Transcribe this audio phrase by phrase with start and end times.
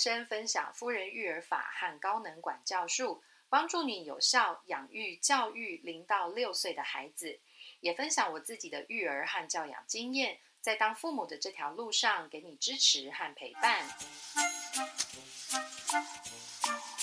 [0.00, 7.40] 生分享夫人育儿法和高能管教术，帮助你有效养育教育零到六岁的孩子。
[7.80, 13.84] 也分享我自己的育儿和教养经验，在当父母的这条路上给你支持和陪伴。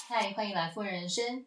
[0.08, 1.46] 嗨，欢迎来夫人人生。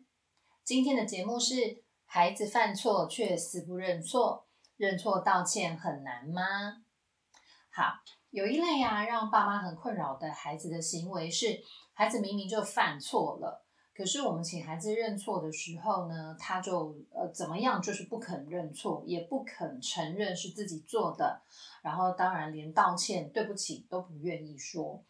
[0.63, 6.85] 今天的节目是：孩子犯错却死不认错，认错道歉很难吗？
[7.71, 8.03] 好。
[8.31, 11.61] 有一类啊，让爸妈很困扰的孩子的行为是，
[11.93, 21.43] 孩子明明就犯错了，可是我们请孩子认错的时候呢，他就呃怎么样，就是不肯认错，也不肯承认是自己做的，
[21.83, 25.03] 然后当然连道歉、对不起都不愿意说。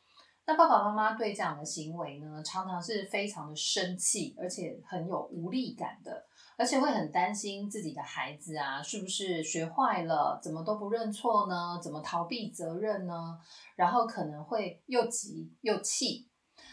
[0.46, 6.24] 那爸爸妈妈对这样的行为呢，常常是非常的生气，而且很有无力感的。
[6.60, 10.38] 而且会很担心自己的孩子啊，是不是学坏了？
[10.42, 11.80] 怎么都不认错呢？
[11.82, 13.38] 怎么逃避责任呢？
[13.76, 16.28] 然后可能会又急又气。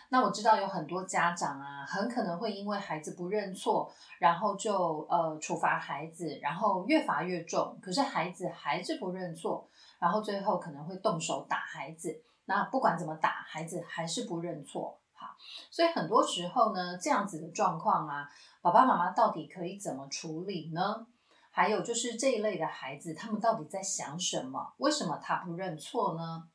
[0.09, 7.79] 那我知道有很多家长啊，很可能会因为孩子不认错，然后就呃处罚孩子，然后越罚越重。
[7.81, 12.21] 可是孩子还是不认错，然后最后可能会动手打孩子。
[12.43, 14.99] 那不管怎么打，孩子还是不认错。
[15.13, 15.35] 好，
[15.71, 18.29] 所以很多时候呢，这样子的状况啊。
[18.67, 21.07] 爸爸妈妈到底可以怎么处理呢？
[21.51, 24.73] 还有就是这一类的孩子，他们到底在想什么？
[24.79, 26.49] 为什么他不认错呢？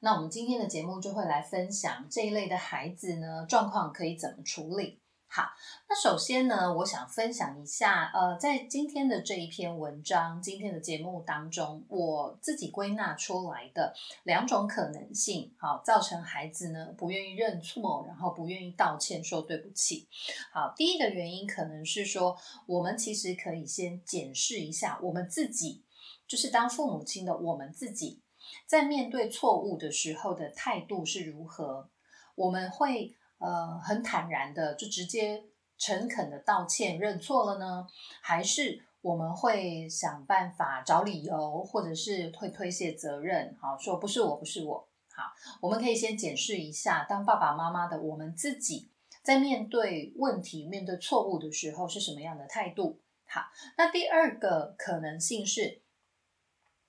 [0.00, 5.02] 那我们今天的节目就会来分享这一类的孩子呢，状况可以怎么处理。
[5.36, 5.50] 好，
[5.88, 20.06] 那首先呢，我想分享一下，呃，在今天的这一篇文章、今天的节目当中，我自己归纳出来的两种可能性，好，造成孩子呢不愿意认错，然后不愿意道歉，说对不起。
[20.52, 25.82] 好，第一个原因可能是说，我们其实可以先检视一下我们自己，
[26.28, 28.22] 就是当父母亲的我们自己，
[28.68, 31.90] 在面对错误的时候的态度是如何，
[32.36, 33.16] 我们会。
[33.44, 35.44] 呃，很坦然的就直接
[35.76, 37.86] 诚恳的道歉认错了呢，
[38.22, 43.54] 还是我们会想办法找理由，或者是会推卸责任？
[43.60, 44.88] 好，说不是我，不是我。
[45.14, 45.24] 好，
[45.60, 48.88] 我们可以先检视一下，当爸爸妈妈的我们自己
[49.22, 53.02] 在面对问题、面对错误的时候是什么样的态度？
[53.26, 53.42] 好，
[53.76, 55.82] 那第二个可能性是，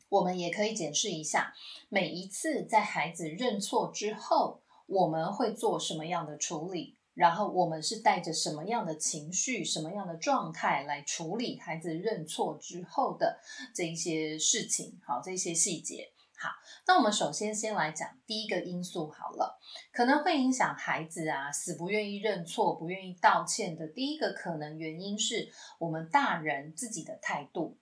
[0.07, 1.53] 我们也可以检视一下，
[1.89, 4.61] 每一次在孩子认错之后。
[4.85, 6.97] 我们会做什么样的处理？
[7.13, 13.39] 然后我们是带着什么样的情绪、什么样的状态来处理孩子认错之后的
[13.73, 14.99] 这一些事情？
[15.05, 16.11] 好，这些细节。
[16.37, 16.49] 好，
[16.85, 19.57] 那我们首先先来讲第一个因素好了，
[19.93, 27.77] 可能会影响孩子啊死不愿意认错、不愿意道歉的第一个可能原因是我们大人自己的态度。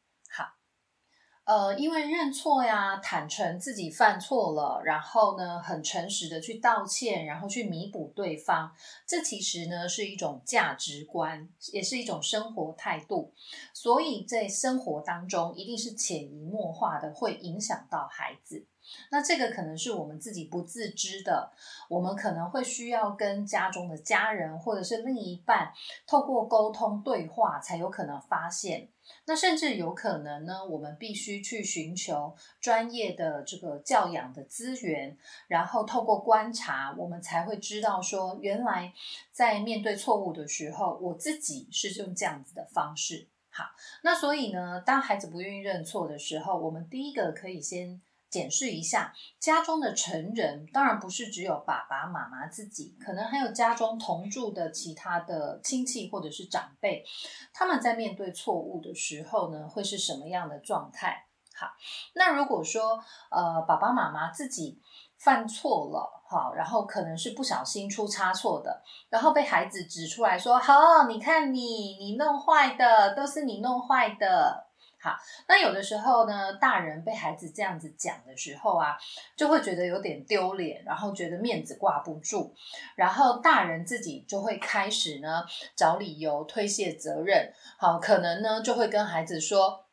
[1.45, 8.71] 呃，因为认错呀，坦诚自己犯错了，然后呢，很诚实的去道歉，然后去弥补对方，
[9.05, 13.33] 这其实呢是一种价值观，也是一种生活态度，
[13.73, 18.65] 所以在生活当中一定是潜移默化的会影响到孩子。
[19.11, 21.51] 那这个可能是我们自己不自知的，
[21.89, 25.73] 我们可能会需要跟家中的家人或者是另一半
[26.07, 28.87] 透过沟通对话，才有可能发现。
[29.25, 38.93] 那甚至有可能呢，我们必须去寻求专业的这个教养的资源，然后透过观察，我们才会知道说，原来
[39.31, 43.27] 在面对错误的时候，我自己是用这样子的方式。
[43.49, 43.65] 好，
[44.03, 48.01] 那所以呢，当孩子不愿意认错的时候，我们第一个可以先。
[48.33, 57.05] 检视一下家中的成人，当然不是只有爸爸妈妈自己，可能还有家中同住的其他的亲戚或者是长辈，
[57.53, 61.27] 他们在面对错误的时候呢，会是什么样的状态？
[61.55, 61.67] 好，
[62.15, 62.99] 那如果说
[63.29, 64.81] 呃爸爸妈妈自己
[65.19, 74.72] 犯错了，好，然后可能是不小心出差错的，然后被孩子指出来说，好，你看你你弄坏的，都是你弄坏的。
[75.03, 75.17] 好，
[75.49, 78.97] 那有的时候呢，大人被孩子这样子讲的时候啊，
[79.35, 82.53] 就会觉得有点丢脸，然后觉得面子挂不住，
[82.95, 85.43] 然后大人自己就会开始呢
[85.75, 87.51] 找理由推卸责任。
[87.77, 89.87] 好，可能呢就会跟孩子说：“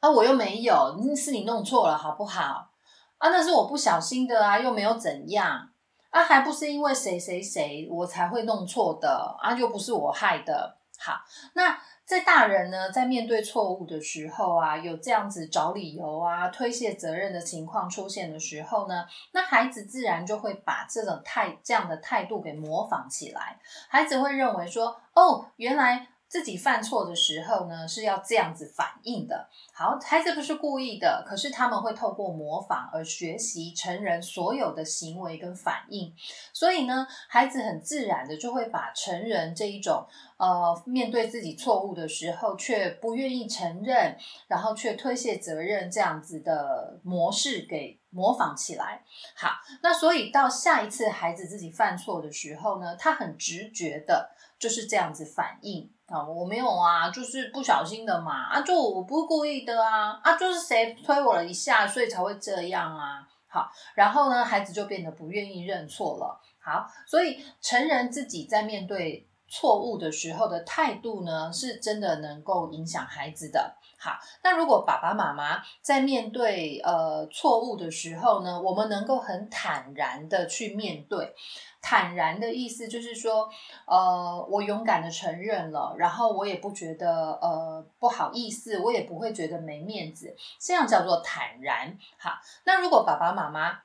[0.00, 2.72] 啊，我又没有，是你弄错了，好不好？
[3.18, 5.70] 啊，那是我不小心的啊，又没有怎样
[6.10, 11.24] 啊，还不是因为谁谁谁我才会弄错的啊，又不是我害的。”好，
[11.54, 11.80] 那。
[12.10, 23.60] 在大人呢，在面对错误的时候啊，有这样子找理由啊、推卸责任的情况出现的时候呢，那孩子自然就会把这种态这样的态度给模仿起来。
[23.88, 29.48] 孩子会认为说，哦，原来自己犯错的时候呢，是要这样子反应的。
[29.74, 36.14] 好，孩子不是故意的，可是他们会透过模仿而学习成人所有的行为跟反应。
[36.52, 40.06] 所以呢，孩子很自然的就会把成人这一种
[40.36, 44.16] 呃面对自己错误的时候却不愿意承认，
[44.46, 49.02] 然后却推卸责任这样子的模式给模仿起来。
[49.34, 49.48] 好，
[49.82, 54.30] 那所以到下一次孩子自己犯错的时候呢，他很直觉的
[54.60, 55.90] 就是这样子反应。
[56.06, 63.26] 啊，我没有啊，就是不小心的嘛，啊，就我不是故意的啊，啊，就是谁推我了一下，所以才会这样啊。
[63.46, 66.40] 好，然后呢，孩子就变得不愿意认错了。
[66.60, 73.76] 好，所以成人自己在面对错误的时候的态度呢，是真的能够影响孩子的。
[73.96, 81.34] 好，那如果爸爸妈妈在面对呃错误的时候呢，我们能够很坦然的去面对。
[81.82, 83.48] 坦然的意思就是说，
[83.86, 91.96] 呃，我勇敢的承认了，然后我也不觉得呃不好意思，我也不会觉得没面子，这样叫做坦然。
[92.18, 92.32] 好，
[92.64, 93.78] 那如果爸爸妈妈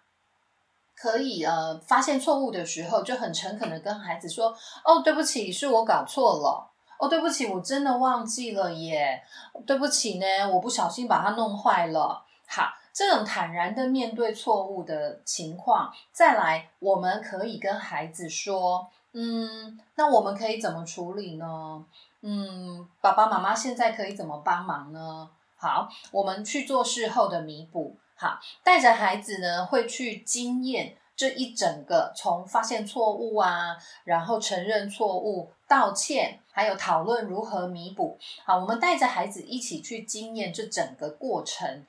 [0.95, 6.71] 可以呃发现错误的时候，就很诚恳的跟孩子说：“哦，对不起，是我搞错了。
[6.99, 9.23] 哦，对不起，我真的忘记了耶。
[9.65, 12.69] 对不起呢，我不小心把它弄坏了。”好。
[12.95, 21.85] 这种坦然的面对错误的情况，再来，我们可以跟孩子说：“嗯，那我们可以怎么处理呢？
[22.21, 27.97] 嗯，爸爸妈妈现在可以怎么帮忙呢？”好，我们去做事后的弥补。
[28.15, 33.75] 好，带着孩子呢，会去经验这一整个从发现错误啊，
[34.05, 38.17] 然后承认错误、道歉，还有讨论如何弥补。
[38.45, 41.85] 好，我们带着孩子一起去经验这整个过程。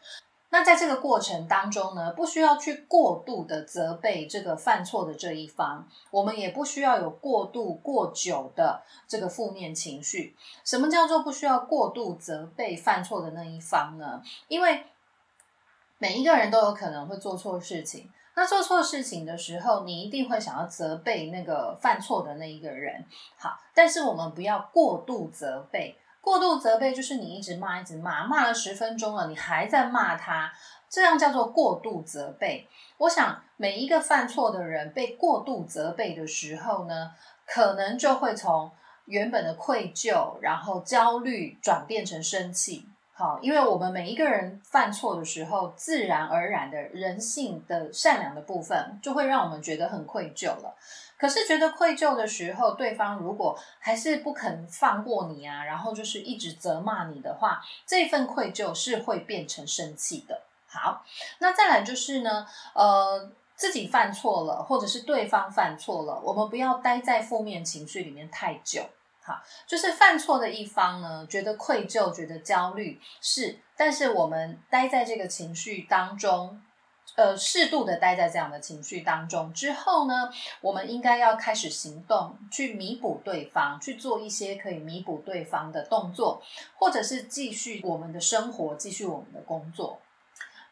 [0.57, 10.35] 那在这个过程当中呢，不需要去过度的责备这个犯错的这一方，我们也不需要有过度过久的这个负面情绪。
[10.65, 14.23] 什么叫做不需要过度责备犯错的那一方呢？
[14.49, 14.87] 因为
[15.99, 23.05] 每一个人都有可能会做错事情，那做错事情的时候，你一定会想要责备那个犯错的那一个人。
[23.37, 25.99] 好，但是我们不要过度责备。
[26.27, 30.53] 过度责备就是你一直骂，一直骂，骂了十分钟了，你还在骂他，
[30.91, 32.67] 这样叫做过度责备。
[32.99, 37.13] 我想每一个犯错的人被过度责备的时候呢，
[37.47, 38.73] 可能就会从
[39.05, 42.89] 原本的愧疚，然后焦虑转变成生气。
[43.19, 50.77] 好，因为我们每一个人犯错的时候，自然而然的人性的善良的部分，就会让我们觉得很愧疚了。
[51.17, 60.43] 可是觉得愧疚的时候，对方如果还是不肯放过你啊，然后就是一直责骂你的话，这份愧疚是会变成生气的。
[60.67, 61.03] 好，
[61.39, 68.85] 那再来就是呢，呃，自己犯错了，或者是对方犯错了，我们不要待在负面情绪里面太久。
[69.27, 76.63] 好，就是犯错的一方呢，觉得愧疚，觉得焦虑是，但是我们待在这个情绪当中。
[77.15, 80.29] 呃，适度的待在这样的情绪当中之后呢，
[80.61, 86.43] 我们应该要开始行动，去弥补对方，去做一些可以弥补对方的动作，
[86.75, 89.99] 或者是继续我们的生活，继续我们的工作。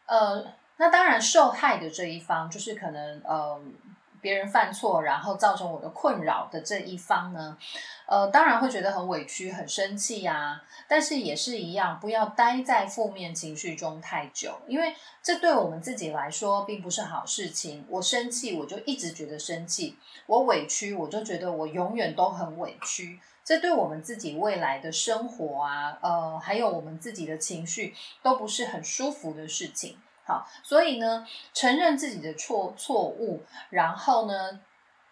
[0.05, 0.45] 呃，
[0.77, 3.59] 那当然，受害的这一方就是可能呃。
[4.25, 7.59] 别人犯错，然后造成我的困扰的这一方呢，
[8.07, 10.63] 呃，当然会觉得很委屈、很生气呀。
[10.89, 17.85] 但是也是一样，不要待在负面情绪中太久，因为这对我们自己来说并不是好事情。
[17.91, 23.21] 我生气，我就一直觉得生气；我委屈，我就觉得我永远都很委屈。
[23.45, 29.99] 这对我们自己未来的生活啊，呃，还有我们自己的情绪，都不是很舒服的事情。
[30.25, 34.61] 好，所以呢，承认自己的错错误，然后呢，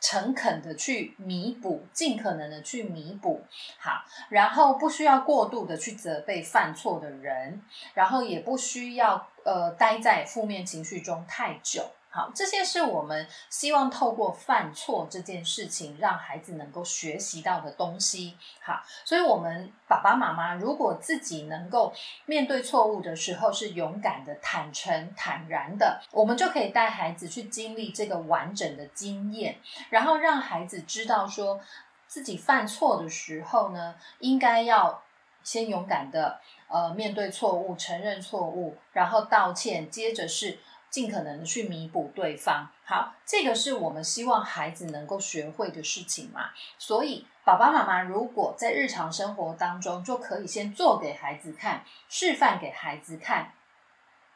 [0.00, 3.42] 诚恳的去弥补，尽可能的去弥补。
[3.78, 7.62] 好，然后不需要过度的去责备犯错的人，
[7.94, 11.90] 然后也不需要呃待在负面情绪中太久。
[12.14, 18.36] 好，这些是我们希望透过犯错这件事情，让孩子能够学习到的东西。
[18.60, 21.90] 好，所以我们爸爸妈妈如果自己能够
[22.26, 29.56] 面对错误的时候是勇敢的、坦诚、坦然的，我们就可以带孩子去经历这个完整的经验，
[29.88, 31.58] 然后让孩子知道说
[32.06, 35.02] 自己犯错的时候呢，应该要
[35.42, 36.38] 先勇敢的
[36.68, 40.58] 呃面对错误，承认错误，然后道歉，接着是。
[40.92, 46.50] 尽可能的去弥补对方，好，这个是我们希望孩子能够学会的事情嘛。
[46.78, 53.54] 所以，爸爸妈妈如果在日常生活当中就可以先做给孩子看，示范给孩子看，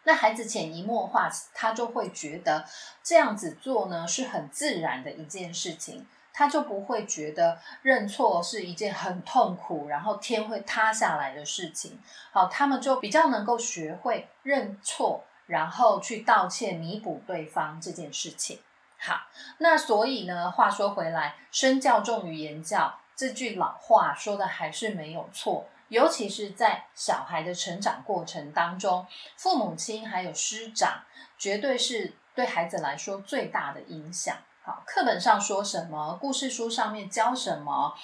[0.05, 2.65] 那孩子潜移默化，他就会觉得
[3.03, 6.07] 这样子做呢是很自然的一件事情。
[6.33, 11.99] 他就不会觉得认错是一件很痛苦，然后天会塌下来的事情。
[12.31, 18.61] 好，他们就比较能够学会认错，然后去道歉弥补对方这件事情。
[18.99, 19.21] 好，
[19.59, 25.67] 那所以呢，话说回来，身教重于言教这句老话说的还是没有错。
[25.89, 31.03] 尤其是在小孩的成长过程当中，父母亲还有师长，
[31.39, 34.37] 绝对是对孩子来说最大的影响。
[34.65, 37.95] 好，课本上说什么，故事书上面教什么，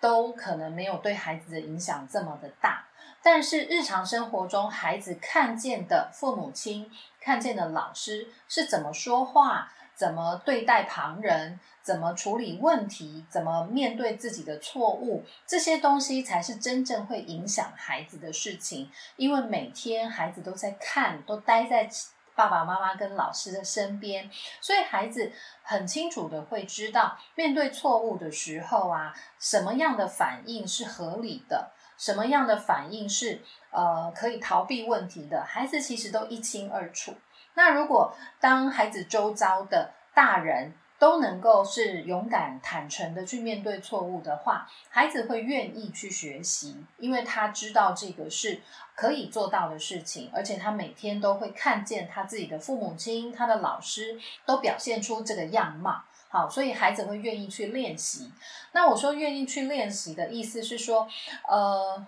[0.00, 2.87] 都可能没有对孩子的影响这么的大。
[3.22, 9.72] 但是日常生活中，孩子看见的父母亲，看见的老师是怎么说话。
[9.94, 11.58] 怎么对待旁人？
[11.82, 13.26] 怎么处理问题？
[13.28, 15.24] 怎么面对自己的错误？
[15.44, 18.92] 这些东西才是真正会影响孩子的事情。
[19.16, 21.90] 因为每天孩子都在看，都待在
[22.36, 25.32] 爸爸妈妈跟老师的身边，所以孩子
[25.64, 33.40] 很清楚的会知道，面对错误的时候啊，什么样的反应是合理的，什么样的反应是
[33.70, 37.14] 呃可以逃避问题的，孩子其实都一清二楚。
[37.54, 48.60] 那如果当孩子周遭的大人都能够是勇敢坦诚的去面对错误的话，孩子会愿意去学习，因为他知道这个是
[48.96, 56.02] 可以做到的事情，而且他每天都会看见他自己的父母亲、他的老师都表现出这个样貌。
[56.28, 58.32] 好，所以孩子会愿意去练习。
[58.72, 61.08] 那我说愿意去练习的意思是说，
[61.48, 62.06] 呃，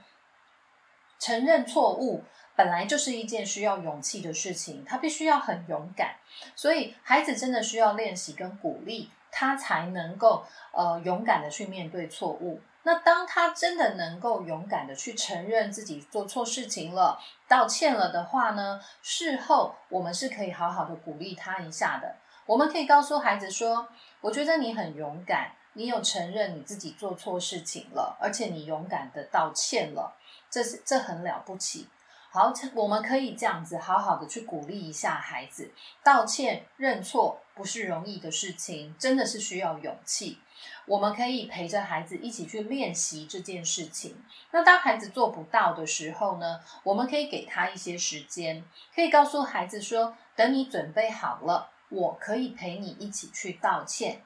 [1.18, 2.24] 承认错误。
[2.56, 6.16] 本来就是一件需要勇气的事情，他必须要很勇敢，
[6.54, 12.60] 所以孩子真的需要练习跟鼓励，他才能够呃勇敢的去面对错误。
[12.82, 22.16] 那当他真的能够勇敢的去承认自己做错事情了、道歉了的话呢，事后我们是可以好好的鼓励他一下的。
[22.46, 23.88] 我们可以告诉孩子说
[24.20, 30.16] ：“我觉得你很勇敢，你有承认你自己做错事情了，而且你勇敢的道歉了，
[30.50, 31.88] 这是这很了不起。”
[32.32, 35.72] 好，我们可以这样子好好的去鼓励一下孩子，
[36.04, 40.38] 道歉认错不是容易的事情，真的是需要勇气。
[40.86, 44.22] 我们可以陪着孩子一起去练习这件事情。
[44.52, 54.22] 那当孩子做不到的时候呢，我们可以给他一些时间，可以告诉孩子说：“等你准备好了，我可以陪你一起去道歉。”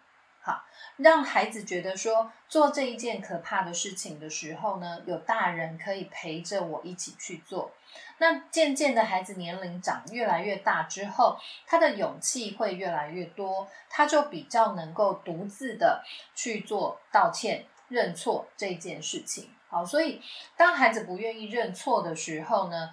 [0.47, 0.63] 好，
[0.99, 7.73] 让孩子觉得说做这一件可怕的事情的时候呢，有大人可以陪着我一起去做。
[8.19, 16.05] 那渐渐的，孩子年龄长越来越大之后，他的勇气会越来越多，他就比较能够独自的
[16.35, 19.49] 去做道歉、认错这件事情。
[19.75, 20.23] 好，所以
[20.57, 22.91] 当孩子不愿意认错的时候呢，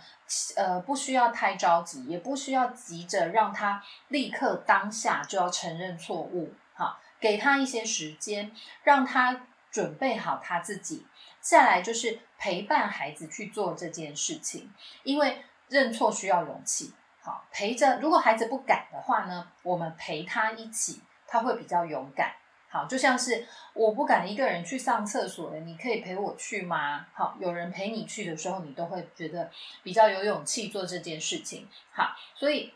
[0.55, 6.53] 呃，不需要太着急，也不需要急着让他立刻当下就要承认错误。
[6.73, 6.99] 好。
[7.19, 11.05] 给他一些时间，让他准备好他自己。
[11.39, 14.73] 再来就是陪伴孩子去做这件事情，
[15.03, 16.95] 因为认错需要勇气。
[17.21, 17.99] 好，陪着。
[17.99, 22.33] 如果孩子不敢的话呢，我们陪他一起，他会比较勇敢。
[22.71, 27.05] 好，就像是我不敢一个人去上厕所的，你可以陪我去吗？
[27.13, 29.51] 好，有人陪你去的时候，你都会觉得
[29.83, 31.67] 比较有勇气做这件事情。
[31.91, 32.73] 好，所以。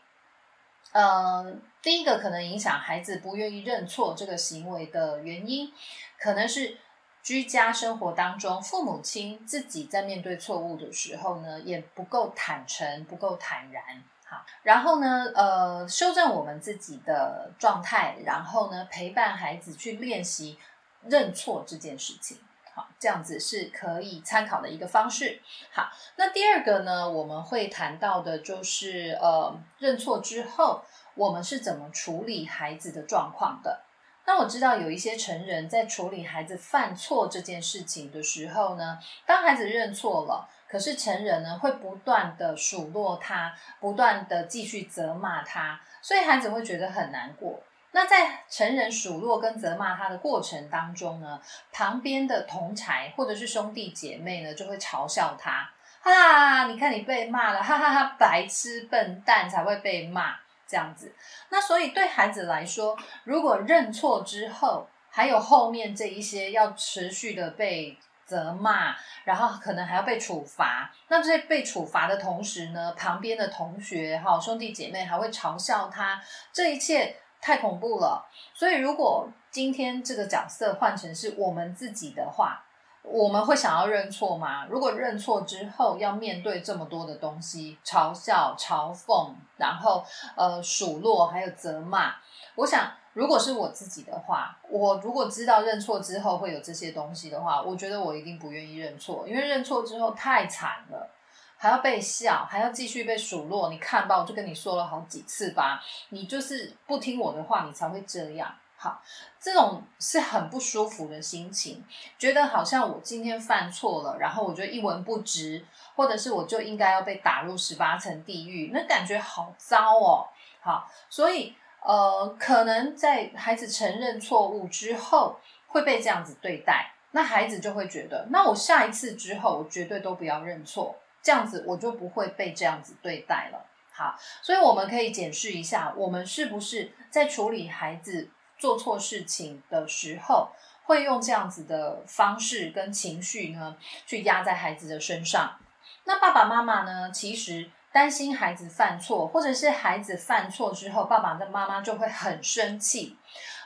[0.92, 5.70] 呃，第一个可能影响孩子不愿意认错这个行为的原因，
[6.18, 6.78] 可能是
[7.22, 13.82] 居家生活当中，父母亲自己在面对错误的时候呢，也不够坦诚，不够坦然。
[14.28, 20.58] 好，然后呢，呃，修正我们自己的状态，然后呢，陪伴孩子去练习
[21.04, 22.38] 认错这件事情。
[22.74, 25.40] 好，这样子是可以参考的一个方式。
[25.72, 30.82] 好，那第二个呢，我们会谈到的就是呃，认错之后，
[31.14, 33.84] 我们是怎么处理孩子的状况的？
[34.26, 47.62] 那我知道有一些成人在处理孩子犯错这件事情的时候呢，当孩子认错了，可是成人呢会不断的数落他，不断的继续责骂他，所以孩子会觉得很难过。
[47.92, 51.40] 那在成人数落跟责骂他的过程当中呢，
[51.72, 55.70] 旁边的同才或者是兄弟姐妹呢，就会嘲笑他，
[56.02, 60.34] 哈，你看你被骂了，哈哈哈，白痴笨蛋才会被骂
[60.68, 61.14] 这样子。
[61.48, 67.96] 那所以对孩子来说，如果认错之后，还有后面这一些要持续的被
[68.26, 76.20] 责骂，然后可能还要被处罚，那这被处罚的同时呢，旁边的同学哈兄弟姐妹还会嘲笑他，
[76.52, 77.16] 这一切。
[77.38, 82.64] 太恐怖了，所以如果今天这个角色换成是我们自己的话，
[83.02, 84.66] 我们会想要认错吗？
[84.68, 90.04] 如果认错之后要面对这么多的东西，嘲笑、嘲讽，然后
[90.34, 92.14] 呃数落，还有责骂，
[92.56, 101.08] 我想如果是我自己的话，我如果知道认错之后会有这些东西的话，我觉得我一定不愿意认错，因为认错之后太惨了，
[101.56, 103.70] 还要被笑，还要继续被数落。
[103.70, 108.54] 你看吧，我就跟你说了好几次吧，你就是不听我的话，你才会这样。
[108.76, 109.00] 好，
[109.40, 111.82] 这种是很不舒服的心情，
[112.18, 120.28] 觉得好像我今天犯错了，然后我就一文不值，或者是我就应该要被打入十八层地狱，那感觉好糟哦。
[120.60, 121.54] 好，所以
[121.86, 125.38] 呃，可能在孩子承认错误之后
[125.68, 133.64] 会被这样子对待，那孩子就会觉得，那我下一次之后，我绝对都不要认错，这样子我就不会被这样子对待了。
[133.92, 138.30] 好，所以我们可以检视一下，我们是不是在处理孩子。
[138.58, 140.48] 做错事情的时候，
[140.84, 143.76] 会用这样子的方式跟情绪呢，
[144.06, 145.58] 去压在孩子的身上。
[146.04, 153.16] 那爸爸妈妈呢，其实担心孩子犯错，或者是孩子犯错之后，爸爸的妈妈就会很生气。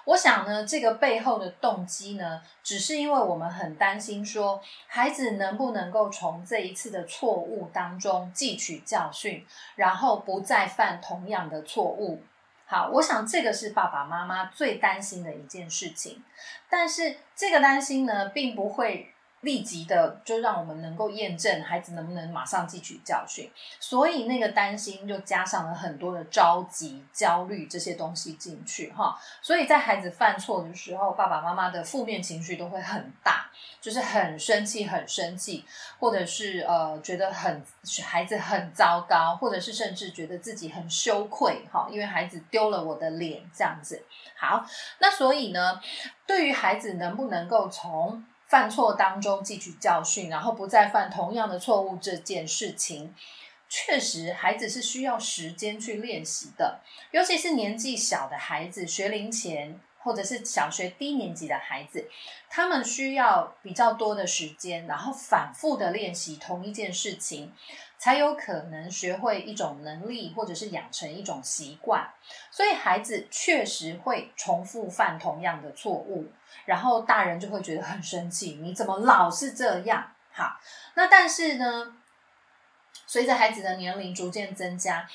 [0.05, 9.45] 我想呢，这个背后的动机呢，只是因为我们很担心，说孩子能不能够从这一次的错误当中汲取教训，
[9.75, 12.23] 然后不再犯同样的错误。
[12.67, 16.23] 好，我想这个是爸爸妈妈最担心的一件事情，
[16.69, 19.13] 但是这个担心呢，并不会。
[19.43, 29.19] 立即的就让我们能够验证孩子能不能马上汲取教训，所以那个担心就加上了很多的着急、焦虑这些东西进去哈。
[29.41, 35.65] 所以在孩子犯错的时候，爸爸妈妈的负面情绪都会很大，就是很生气、很生气，
[35.99, 37.65] 或者是呃觉得很
[38.05, 44.05] 孩子很糟糕，或者是甚至觉得自己很羞愧哈，因为孩子丢了我的脸这样子。
[44.37, 44.65] 好，
[44.99, 45.81] 那所以呢，
[46.27, 53.15] 对于孩子能不能够从犯错当中汲取教训，然后不再犯同样的错误，这件事情
[53.69, 56.81] 确实孩子是需要时间去练习的，
[57.13, 62.11] 尤其是年纪小的孩子，学龄前或者是小学低年级的孩子，
[62.49, 67.53] 他们需要比较多的时间，然后反复的练习同一件事情。
[68.01, 72.11] 才有可能学会一种能力，或者是养成一种习惯。
[72.51, 76.33] 所以孩子确实会重复犯同样的错误，
[76.65, 80.13] 然后大人就会觉得很生气，你怎么老是这样？
[80.33, 80.59] 好，
[80.95, 81.95] 那但是呢，
[83.07, 85.07] 随着孩子的年龄逐渐增加，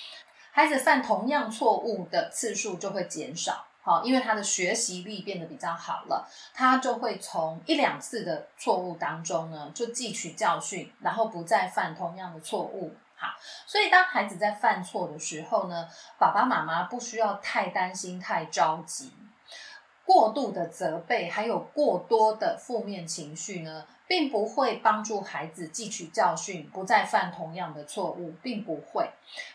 [0.52, 3.66] 孩子犯同样错误的次数就会减少。
[3.86, 12.96] 好，因为他的学习力变得比较好了，他就会从一两次的错误当中呢，就汲取教训，然后不再犯同样的错误。
[13.16, 13.28] 好，
[13.68, 19.14] 所以当孩子在犯错的时候呢，爸爸妈妈不需要太担心、太着急，
[20.04, 23.86] 过度的责备还有过多的负面情绪呢。
[24.08, 29.10] 并不会帮助孩子汲取教训，不再犯同样的错误，并不会。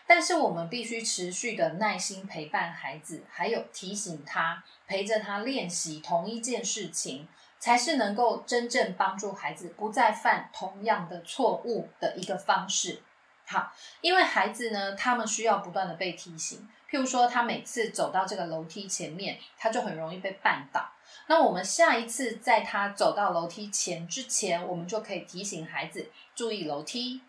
[0.05, 7.27] 但是我们必须持续的耐心陪伴孩子，还有提醒他，陪着他练习同一件事情，
[7.59, 13.01] 才是能够真正帮助孩子不再犯同样的错误的一个方式。
[13.45, 16.67] 好，因为孩子呢，他们需要不断的被提醒。
[16.89, 20.89] 譬如说，他每次走到这个楼梯前面，他就很容易被绊倒。
[21.31, 27.21] 那我们下一次在他走到楼梯前之前，我们就可以提醒孩子注意楼梯，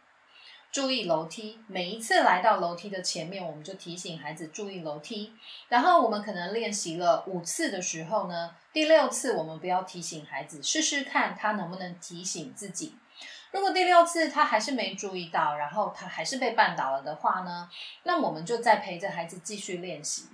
[0.73, 1.61] 注意楼梯。
[1.69, 5.33] 每一次来到楼梯的前面，我们就提醒孩子注意楼梯。
[5.69, 12.97] 然后我们可能练习了五次的时候呢，第六次我们不要提醒孩子，试试看他能不能提醒自己。
[13.53, 17.71] 如果第六次他还是没注意到，然后他还是被绊倒了的话呢，
[18.03, 20.25] 那我们就再陪着孩子继续练习。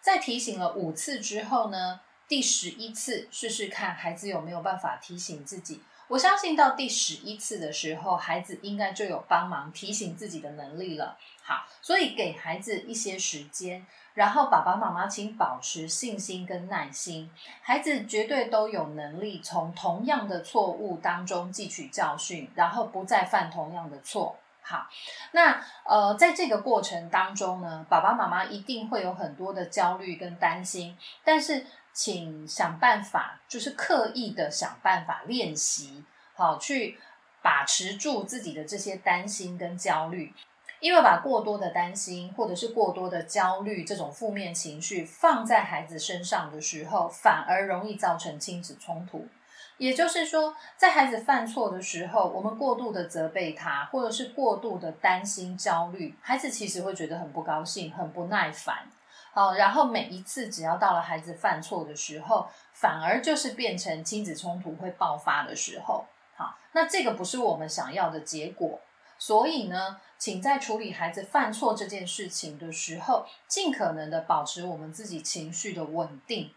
[0.00, 2.00] 在提醒了五次之后呢？
[2.30, 5.82] 第十一次试试看，孩子有没有办法提醒自己？
[6.06, 11.18] 我相信到第十一次的时候，孩子应该就有帮忙提醒自己的能力了。
[11.42, 17.28] 好，所以给孩子一些时间，然后爸爸妈妈请保持信心跟耐心，
[17.62, 24.36] 孩子绝对都有能力从同样的错误当中汲取教训，然后不再犯同样的错。
[24.62, 24.86] 好，
[25.32, 31.66] 那呃，在这个过程当中呢，爸爸妈妈一定会有很多的焦虑跟担心，但是。
[32.02, 36.98] 请想办法，就是刻意的想办法练习，好去
[37.42, 40.32] 把持住自己的这些担心跟焦虑。
[40.80, 49.28] 因为把过多的担心或者是过多的焦虑这种负面情绪放在孩子身上的时候，反而容易造成亲子冲突。
[49.76, 58.88] 也就是说，在孩子犯错的时候，我们过度的责备他，或者是过度的担心焦虑，孩子其实会觉得很不高兴、很不耐烦。
[59.32, 66.04] 好，然后每一次只要到了孩子犯错的时候，反而就是变成亲子冲突会爆发的时候。
[66.36, 68.80] 好，那这个不是我们想要的结果。
[69.18, 76.54] 所以呢，请在处理孩子犯错这件事情的时候，尽可能的保持我们自己情绪的稳定。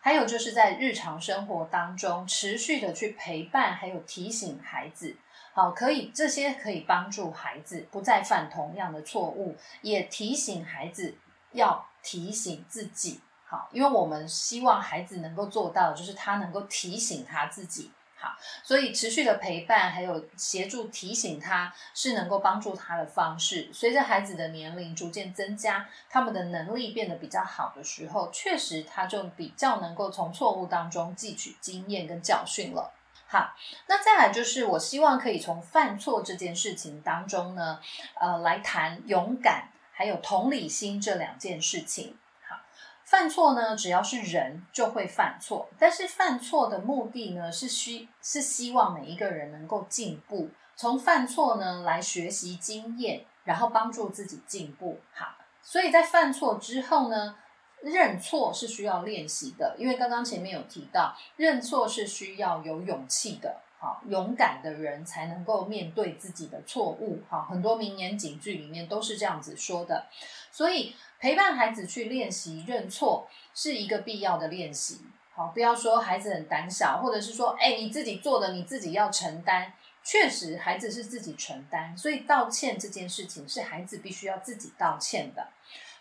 [0.00, 5.16] 还有就是在日常生活当中持续的去陪伴，还有提醒孩子，
[5.54, 11.16] 好，可以这些可以帮助孩子不再犯同样的错误，也提醒孩子
[11.54, 17.90] 要提醒自己，好，因为我们希望孩子能够做到，就是他能够提醒他自己。
[18.16, 18.30] 好
[18.62, 23.68] 所以持续的陪伴，还有协助提醒他，是能够帮助他的方式。
[23.72, 32.94] 随着孩子的年龄逐渐增加，他们的能力变得比较好的时候，确实他就比较能够从错误当中汲取经验跟教训了。
[33.26, 33.54] 好，
[33.88, 37.78] 那再来就是我希望可以从犯错这件事情当中呢，
[38.18, 42.18] 呃，来谈勇敢还有同理心这两件事情。
[42.46, 42.56] 好
[43.04, 54.98] 犯错呢，只要是人就会犯错，但是犯错的目的呢，是需是希望每一个人能够进步，从犯错呢来学习经验，然后帮助自己进步。
[55.12, 57.36] 好，所以在犯错之后呢，
[57.82, 63.60] 认错是需要练习的，因为刚刚前面有提到，认错是需要有勇气的。
[64.06, 67.22] 勇敢的人才能够面对自己的错误。
[67.28, 70.06] 好，很多名言警句里面都是这样子说的，
[70.50, 70.94] 所以。
[71.20, 75.00] 陪伴孩子去练习认错是一个必要的练习。
[75.32, 79.72] 好，不要说孩子很胆小，或者是说，哎，你自己做的，你自己要承担。
[80.02, 85.48] 确实，孩子是自己承担，所以道歉这件事情是孩子必须要自己道歉的。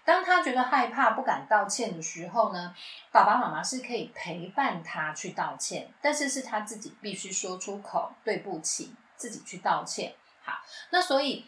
[0.05, 2.75] 当他觉得害怕、不敢道歉的时候呢，
[3.11, 10.13] 爸爸妈妈是可以陪伴他去道歉，但是是他自己必须说出口，对不起，自己去道歉。
[10.43, 10.53] 好，
[10.91, 11.45] 那所以。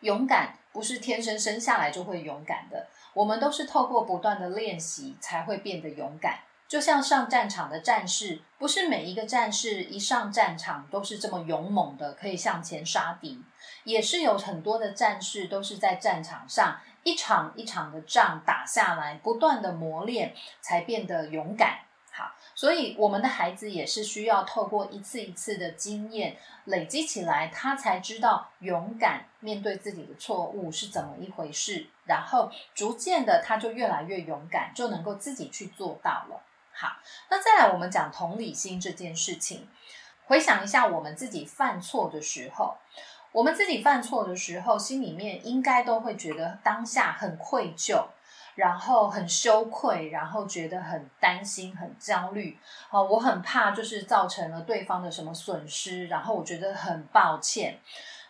[0.00, 6.40] 勇敢不是天生生下来就会勇敢的，我们都是透过不断的练习才会变得勇敢。
[6.68, 13.44] 就像上战场的战士，不是每一个战士一上战场都是这么勇猛的，可以向前杀敌，
[13.84, 21.80] 也是有很多的战士都是在战场上一场一场的仗打下来，不断的磨练才变得勇敢。
[22.10, 22.32] 好。
[22.54, 26.36] 所以，我们的孩子也是需要透过一次一次的经验
[26.66, 31.88] 累积起来，他才知道勇敢面对自己的错误是怎么一回事。
[32.04, 36.42] 然后，逐渐的，他就越来越勇敢，就能够自己去做到了。
[36.74, 36.88] 好，
[37.30, 39.66] 那再来，我们讲同理心这件事情。
[40.26, 42.76] 回想一下，我们自己犯错的时候，
[43.32, 48.04] 我们自己犯错的时候，心里面应该都会觉得当下很愧疚。
[48.54, 52.58] 然后很羞愧，然后觉得很担心、很焦虑。
[52.90, 57.78] 哦，我很怕，就是造成了对方的什么损失，然后我觉得很抱歉。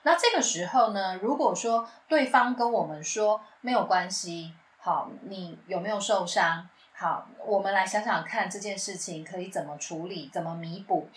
[0.04, 6.68] 那这个时候呢，如果说对方跟我们说没有关系，好，你有没有受伤？
[6.92, 11.08] 好，我们来想想看这件事情可以怎么处理、怎么弥补。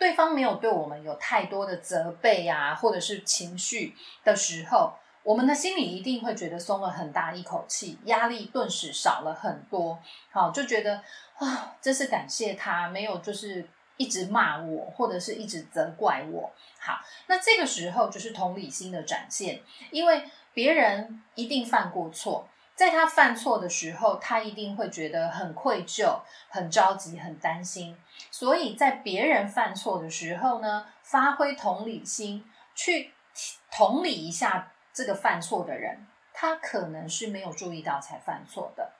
[0.00, 4.94] 对方没有对我们有太多的责备呀，或者是情绪的时候。
[5.22, 9.98] 我们的心里一定会觉得松了很大一口气，压力顿时少了很多。
[10.30, 11.02] 好，就觉得
[11.36, 16.50] 啊，真是感谢他没有就是一直骂我，或者是一直责怪我。
[16.78, 19.60] 好，那这个时候就是同理心的展现，
[19.90, 27.94] 因为别人一定犯过错，在他犯错的时候，他一定会觉得很愧疚、很着急、很担心。
[28.30, 33.12] 所以在别人犯错的时候呢，发挥同理心，去
[33.70, 34.72] 同理一下。
[34.92, 38.90] 这个犯错的人，他可能是没有注意到才犯错的。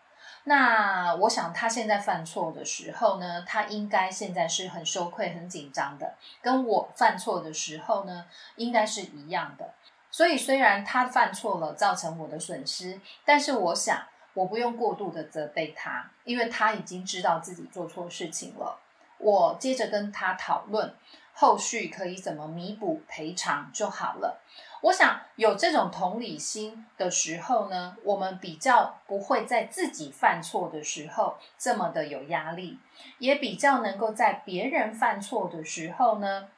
[0.44, 9.74] 那我想他现在犯错的时候呢，他应该现在是很羞愧、很紧张的，跟我犯错的时候呢，应该是一样的。
[10.12, 18.78] 所以虽然他犯错了，造成我的损失，但是我想我不用过度的责备他，因为他已经知道自己做错事情了。
[19.20, 20.94] 我接着跟他讨论
[21.32, 24.40] 后续可以怎么弥补赔偿就好了。
[24.82, 32.78] 我想有这种同理心的时候呢，我们比较不会在自己犯错的时候这么的有压力，
[33.18, 36.48] 也比较能够在别人犯错的时候呢。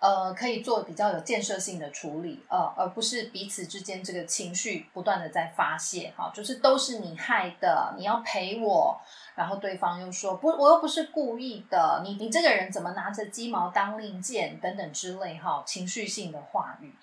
[0.00, 9.00] 呃，可以做比较有建设性的处理，呃，而不是彼此之间这个情绪不断的在发泄，哈，就是都是你害的，你要赔我，
[9.34, 16.94] 然后对方又说不，我又不是故意的，你你这个人怎么拿着鸡毛当令箭等等之类，哈，情绪性的话语。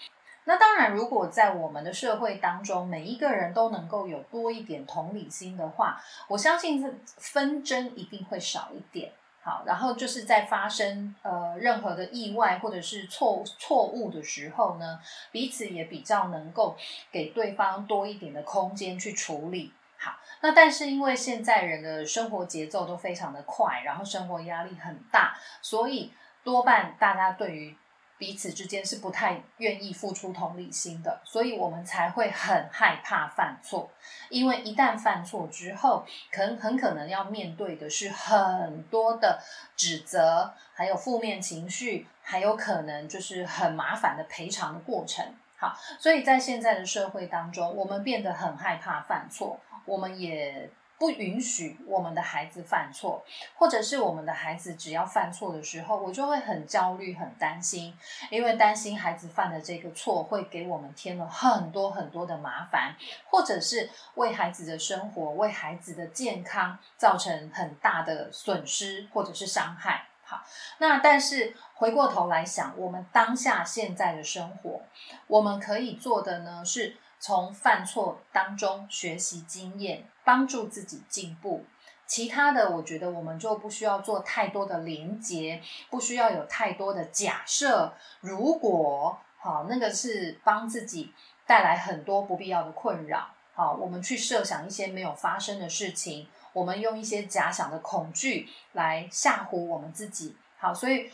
[0.47, 9.11] 那当然，如果在我们的社会当中，每一个人都能够有多一点同理心的话，我相信这纷争一定会少一点。
[9.45, 14.99] 好，然后就是在发生呃任何的意外或者是错错误的时候呢，
[15.31, 16.75] 彼此也比较能够
[17.11, 19.71] 给对方多一点的空间去处理。
[19.99, 26.11] 好，那但是因为现在人的生活节奏都非常的快，然后生活压力很大，所以
[26.43, 27.77] 多半大家对于
[28.17, 33.89] 彼此之间是不太愿意付出同理心的，所以我们才会很害怕犯错。
[34.29, 39.41] 因为一旦犯错之后，可能很可能要面对的是很多的
[39.75, 45.25] 指责，还有负面情绪，还有可能就是很麻烦的赔偿的过程。
[45.57, 50.69] 好，所以在现在的社会当中，我们变得很害怕犯错，我们也。
[50.97, 53.23] 不允许我们的孩子犯错，
[53.55, 57.93] 或者是我们的孩子只要犯错的时候，我就会很焦虑、很担心，
[58.29, 62.95] 因为担心孩子犯的这个错会给我们添了很多很多的麻烦，
[63.29, 70.07] 或者是为孩子的生活、为孩子的健康造成很大的损失或者是伤害。
[70.23, 70.41] 好，
[70.77, 74.81] 那但是回过头来想，我们当下现在的生活，
[75.27, 76.95] 我们可以做的呢是。
[77.25, 81.65] 从犯错当中学习经验，帮助自己进步。
[82.05, 85.59] 其他的，我觉得我们就不需要做太多的连结，
[85.89, 87.91] 不需要有太多的假设。
[88.21, 91.11] 如果好，那个是帮自己
[91.47, 93.27] 带来很多不必要的困扰。
[93.55, 100.37] 好，我们去设想一些没有发生的事情，我们用一些假想的恐惧来吓唬我们自己。
[100.59, 101.09] 好，所以。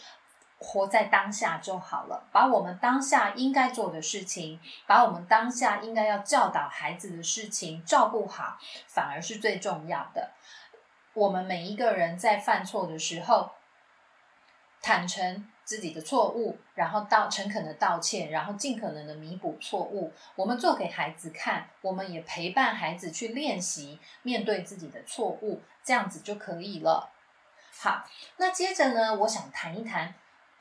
[0.64, 10.30] 活在当下就好了，把我们当下应该做的事情，把我们当下应该要教导孩子的事情照顾好，反而是最重要的。
[11.14, 13.50] 我们每一个人在犯错的时候，
[14.84, 20.14] 坦诚自己的错误，然后道诚恳的道歉，然后尽可能的弥补错误。
[20.36, 27.10] 我们做给孩子看，我们也陪伴孩子去练习面对自己的错误，这样子就可以了。
[27.80, 28.06] 好，
[28.38, 30.14] 那接着呢，我想谈一谈。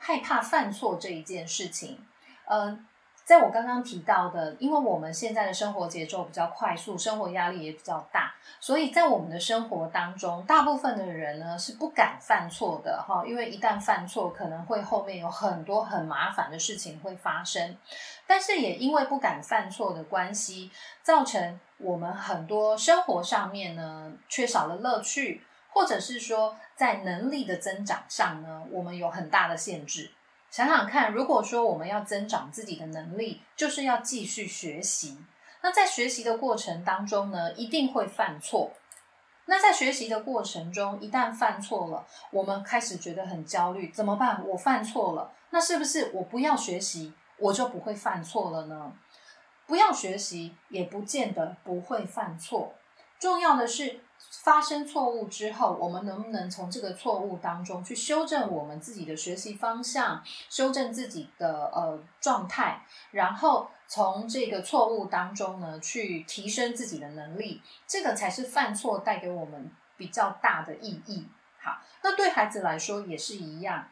[0.03, 2.03] 害怕犯错这一件事情，
[2.45, 2.75] 呃，
[3.23, 17.77] 在我刚刚提到的，因为我们现在的生活节奏比较快速，生活压力也比较大，所以在我们的生活当中，大部分的人呢是不敢犯错的哈，因为一旦犯错，可能会后面有很多很麻烦的事情会发生。
[18.25, 20.71] 但是也因为不敢犯错的关系，
[21.03, 25.43] 造成我们很多生活上面呢缺少了乐趣。
[25.73, 30.09] 或者是说，在能力的增长上呢，我们有很大的限制。
[30.49, 35.19] 想想看，如果说我们要增长自己的能力，就是要继续学习。
[35.61, 38.71] 那在学习的过程当中呢，一定会犯错。
[39.45, 44.43] 那在学习的过程中，一旦犯错了，我们开始觉得很焦虑，怎么办？
[44.47, 48.91] 我犯错了，那是不是我不要学习，我就不会犯错了呢？
[49.67, 52.73] 不要学习，也不见得不会犯错。
[53.19, 53.99] 重要的是。
[54.43, 71.27] 发生错误之后，我们能不能从这个错误当中去修正我们自己的学习方向，修正自己的呃状态，然后从这个错误当中呢去提升自己的能力，这个才是犯错带给我们比较大的意义。
[71.59, 73.87] 好，那对孩子来说也是一样，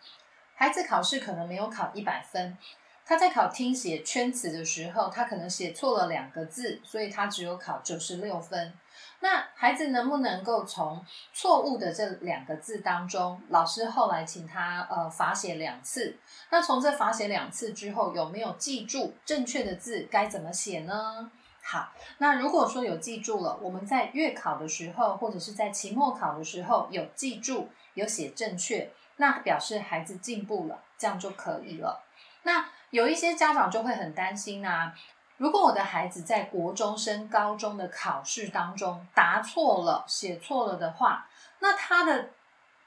[0.55, 2.57] 孩子考试可能没有考一百分，
[3.05, 8.73] 他在考听写圈词的时候，他可能写错了两个字，所以他只有考九十六分。
[9.21, 16.17] 那孩子能不能够从错误的这两个字当中，老师后来请他呃罚写两次。
[16.49, 21.29] 那从这罚写两次之后，有没有记住正确的字该怎么写呢？
[21.61, 32.05] 好，那如果说有记住了，我们在月考的时候或者是在期末考的时候有记住有写正确，那表示孩子进步了，这样就可以了。
[32.43, 34.95] 那有一些家长就会很担心啊。
[35.39, 41.25] 如果我的孩子在国中升高中的考试当中答错了、写错了的话，
[41.59, 42.31] 那他的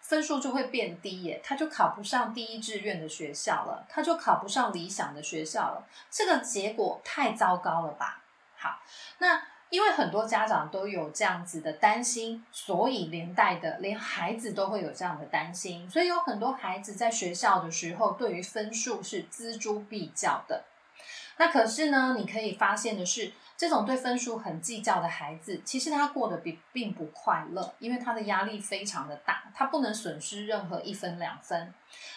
[0.01, 5.87] 分数就会变低耶，他就考不上第一志愿的学校了，他就考不上理想的学校了。
[6.11, 8.21] 这个结果太糟糕了吧？
[8.59, 8.81] 好，
[9.17, 20.65] 那因为很多家长都有这样子的担心，所以连带的连孩子都会有这样的担心，所以有很多孩子在学校的时候，对于分数是锱铢必较的。
[21.43, 31.75] 那可是呢，你可以发现的是，这种对分数很计较的孩子，其实他过得并并不快乐，因为他的压力非常的大，他不能损失任何一分两分。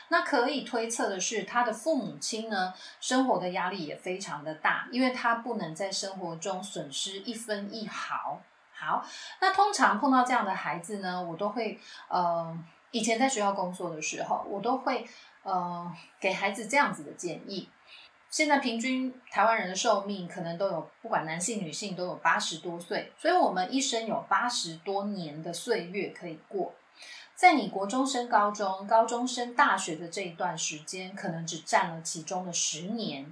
[0.10, 8.40] 那可以推测的是，他的父母亲呢，生活的压力也非常的大，因为他不能在生活中损失一分一毫。
[8.72, 9.04] 好，
[9.42, 12.56] 那通常碰到这样的孩子呢，我都会，呃，
[12.92, 15.04] 以前在学校工作的时候，我都会，
[15.42, 17.68] 呃，给孩子这样子的建议。
[18.36, 26.74] 现在平均台湾人的寿命可能都有，不管男性女性都有八十多岁，所以我们一生有八十多年的岁月可以过。
[27.34, 33.32] 在你国中升高中、高中升大学的这一段时间，可能只占了其中的十年。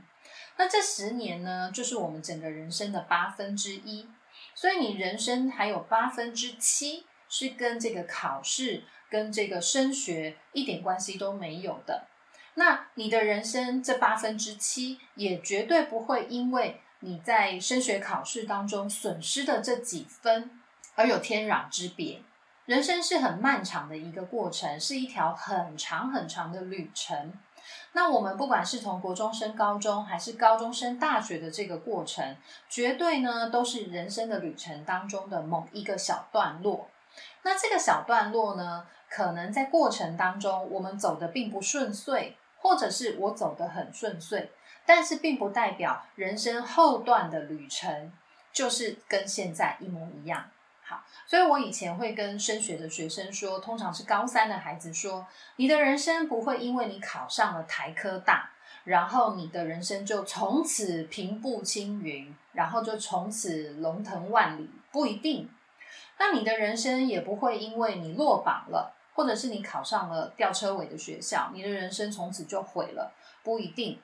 [0.56, 4.08] 那这十年呢，就是我们整个人生的八分之一。
[4.56, 12.08] 所以你人生还有八分之七是跟这个考试、跟这个升学一点关系都没有的。
[12.56, 20.52] 那你的人生这八分之七，也绝对不会因为你在升学考试当中损失的这几分
[20.96, 22.22] 而有天壤之别。
[22.66, 27.34] 人生是很漫长的一个过程，是一条很长很长的旅程。
[27.94, 32.38] 那我们不管是从国中升高中，还是高中升大学的这个过程，
[32.70, 36.88] 绝对呢都是人生的旅程当中的某一个小段落。
[37.42, 42.38] 那这个小段落呢，可能在过程当中我们走的并不顺遂。
[42.64, 44.50] 或者是我走得很顺遂，
[44.86, 48.14] 但是并不代表人生后段的旅程
[48.54, 50.50] 就是跟现在一模一样。
[50.82, 58.52] 好，所以我以前会跟升学的学生说，通常是高三的孩子说，你的人生不会因为你考上了台科大，
[58.86, 65.50] 然后你的人生就从此平步青云，然后就从此龙腾万里，不一定。
[66.18, 68.96] 那你的人生也不会因为你落榜了。
[69.14, 74.00] 或者是你考上了吊车尾的学校，你的人生从此就毁了，不一定，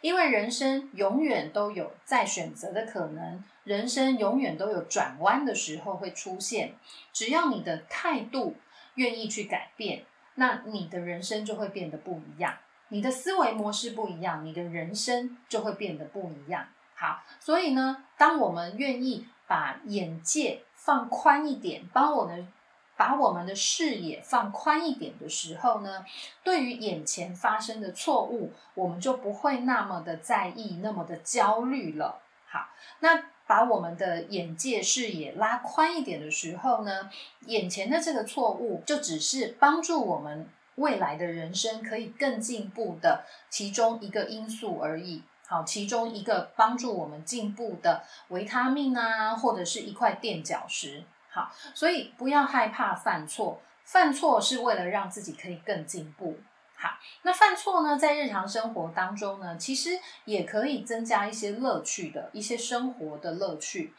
[0.00, 6.74] 因为人生永远都有再选择的可能，人生永远都有转弯的时候会出现。
[7.12, 8.56] 只要你的态度
[8.94, 10.04] 愿意去改变，
[10.36, 12.56] 那你的人生就会变得不一样，
[12.88, 16.68] 你的思维模式不一样，你的人生就会变得不一样。
[16.94, 22.46] 好，所以呢，当我们愿意把眼界放宽一点，帮我们。
[22.96, 26.04] 把我们的视野放宽一点的时候呢，
[26.42, 32.20] 对于眼前发生的错误，我们就不会那么的在意，那么的焦虑了。
[32.46, 32.68] 好，
[33.00, 37.10] 那把我们的眼界视野拉宽一点的时候呢，
[37.46, 45.24] 眼前的这个错误就只是帮助我们未来的人生可以更进步的其中一个因素而已。
[45.46, 51.04] 好，其中一个帮助我们进步的维他命啊，或者是一块垫脚石。
[51.34, 56.38] 好，所以不要害怕犯错，犯错是为了让自己可以更进步。
[56.76, 56.90] 好，
[57.22, 63.92] 那犯错呢，在日常生活当中呢，其实也可以增加一些乐趣的一些生活的乐趣。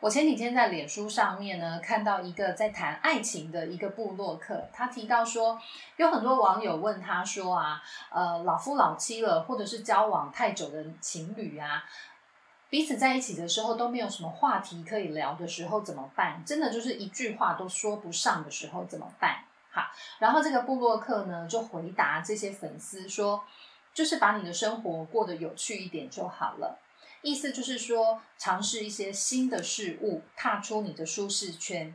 [0.00, 5.60] 我前几天在脸书上面呢，看到一个在谈爱情的一个部落客，他提到说，
[5.96, 11.84] 有很多网友问他说啊，呃，老夫老妻了，或者是交往太久的情侣啊。
[12.70, 16.42] 彼此在一起的时候都没有什么话题可以聊的时候怎么办？
[16.44, 19.44] 真的就是一句话都说不上的时候怎么办？
[19.70, 19.82] 好，
[20.18, 23.44] 然后这个布洛克呢就回答这些粉丝说，
[23.92, 26.80] 就是把你的生活过得有趣一点就好了。
[27.22, 31.94] 意思就是说，尝试一些新的事物，踏出你的舒适圈。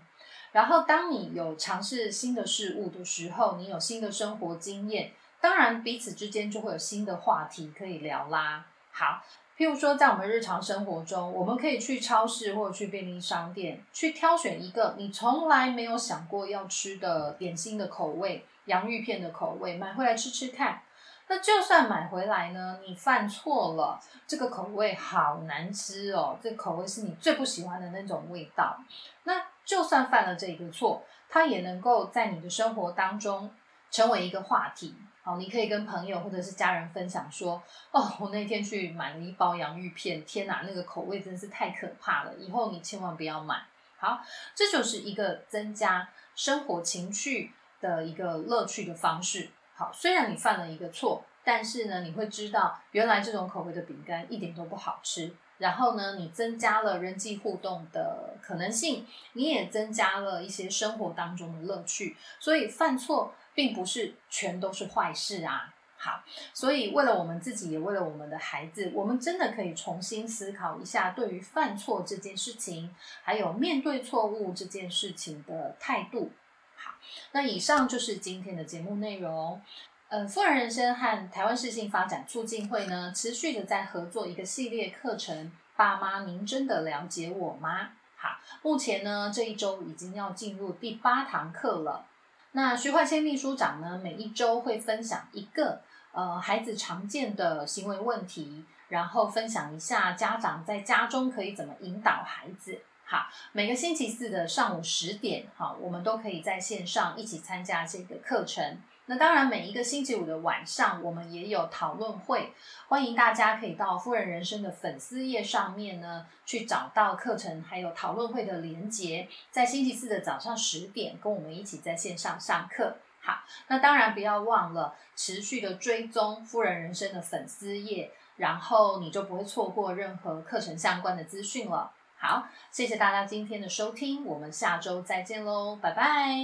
[0.53, 8.65] 然后当你有尝试新的事物的时候，你有新的生活经验，当然彼此之间就会有新的话题可以聊啦。
[8.91, 9.21] 好。
[9.59, 20.81] 譬如说，在我们日常生活中，我们可以去超市或者去便利商店，去挑选一个你从来没有想过要吃的点心的口味，洋芋片的口味，买回来吃吃看。
[21.27, 28.77] 那就算买回来呢，你犯错了，这个口味好难吃哦，这口味是你最不喜欢的那种味道。
[29.25, 33.53] 那就算犯了这一个错，它也能够在你的生活当中
[33.91, 34.95] 成为一个话题。
[35.21, 42.33] 好，你可以跟朋友或者是家人分享说：“哦，我那天去买了一包洋芋片，天哪，那个口味真是太可怕了！
[42.35, 43.61] 以后你千万不要买。”
[43.99, 44.21] 好，
[44.55, 47.51] 这就是一个增加生活情趣
[47.81, 49.49] 的一个乐趣的方式。
[49.75, 55.35] 好，虽然你犯了一个错，但是呢，你会知道原来这种口味的饼干一点都不好吃。
[55.57, 62.15] 然后呢，你增加了人际互动的可能性，你也增加了一些生活当中的乐趣。
[62.39, 63.35] 所以犯错。
[63.59, 65.75] 并不是全都是坏事啊！
[65.97, 76.31] 好，所以为了我们自己，也为了我们的孩子，我们真的可以重新思考一下，对于犯错这件事情，还有面对错误这件事情的态度。
[76.73, 76.93] 好，
[77.33, 79.61] 那以上就是今天的节目内容。
[80.07, 85.51] 呃，富人人生和台湾市性发展促进会呢，持续的在合作一个系列课程。
[85.75, 87.89] 爸妈，您真的了解我吗？
[88.15, 92.05] 好，目前呢，这一周已经要进入第八堂课了。
[92.51, 95.81] 那徐焕谦秘书长呢，每一周会分享一个
[96.11, 102.79] 呃孩子常见的行为问题，然后分享一下家长在家中可以怎么引导孩子。
[103.05, 108.77] 好，每个星期四的上午十点，好，我们都可以在线上一起参加这个课程。
[109.09, 112.53] 那当然，每一个星期五的晚上，我们也有讨论会，
[112.87, 122.97] 欢迎大家可以到富人人生的粉丝页上面呢，去找到课程还有讨论会的连结，在星期四的早上十点，跟我们一起在线上上课。
[123.19, 131.91] 好，那当然不要忘了持续的追踪富人人生的粉丝页，然后你就不会错过任何课程相关的资讯了。
[132.15, 136.35] 好，谢谢大家今天的收听，我们下周再见喽，拜拜。